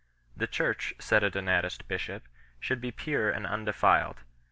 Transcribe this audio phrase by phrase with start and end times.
[0.35, 4.17] The Church, said a Donatist bishop 2, should be pure and undcfiled.